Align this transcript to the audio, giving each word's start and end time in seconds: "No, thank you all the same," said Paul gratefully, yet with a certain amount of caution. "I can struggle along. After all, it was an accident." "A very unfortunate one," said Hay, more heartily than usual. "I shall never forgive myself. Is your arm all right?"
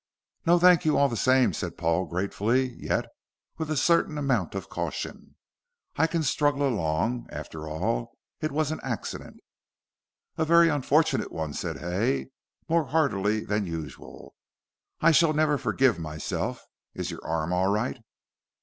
"No, 0.47 0.57
thank 0.57 0.83
you 0.83 0.97
all 0.97 1.09
the 1.09 1.15
same," 1.15 1.53
said 1.53 1.77
Paul 1.77 2.05
gratefully, 2.07 2.69
yet 2.79 3.05
with 3.59 3.69
a 3.69 3.77
certain 3.77 4.17
amount 4.17 4.55
of 4.55 4.67
caution. 4.67 5.35
"I 5.95 6.07
can 6.07 6.23
struggle 6.23 6.67
along. 6.67 7.27
After 7.29 7.67
all, 7.67 8.17
it 8.39 8.51
was 8.51 8.71
an 8.71 8.79
accident." 8.81 9.37
"A 10.39 10.43
very 10.43 10.69
unfortunate 10.69 11.31
one," 11.31 11.53
said 11.53 11.77
Hay, 11.77 12.31
more 12.67 12.85
heartily 12.87 13.45
than 13.45 13.67
usual. 13.67 14.33
"I 15.01 15.11
shall 15.11 15.33
never 15.33 15.59
forgive 15.59 15.99
myself. 15.99 16.65
Is 16.95 17.11
your 17.11 17.23
arm 17.23 17.53
all 17.53 17.67
right?" 17.67 17.99